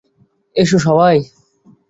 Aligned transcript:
এসো, 0.55 0.77
সবাই। 0.79 1.17